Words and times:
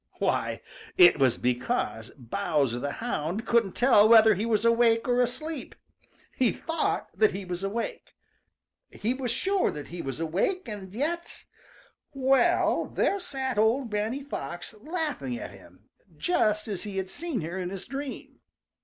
Why, 0.17 0.63
it 0.97 1.19
was 1.19 1.37
because 1.37 2.09
Bowser 2.17 2.79
the 2.79 2.93
Hound 2.93 3.45
couldn't 3.45 3.75
tell 3.75 4.09
whether 4.09 4.33
he 4.33 4.47
was 4.47 4.65
awake 4.65 5.07
or 5.07 5.21
asleep. 5.21 5.75
He 6.35 6.51
thought 6.51 7.09
that 7.15 7.33
he 7.35 7.45
was 7.45 7.61
awake. 7.61 8.15
He 8.89 9.13
was 9.13 9.29
sure 9.29 9.69
that 9.69 9.89
he 9.89 10.01
was 10.01 10.19
awake, 10.19 10.67
and 10.67 10.91
yet 10.91 11.45
well, 12.15 12.87
there 12.87 13.19
sat 13.19 13.59
old 13.59 13.91
Granny 13.91 14.23
Fox 14.23 14.73
laughing 14.73 15.37
at 15.37 15.51
him, 15.51 15.89
just 16.17 16.67
as 16.67 16.81
he 16.81 16.97
had 16.97 17.07
seen 17.07 17.41
her 17.41 17.59
in 17.59 17.69
his 17.69 17.85
dream. 17.85 18.39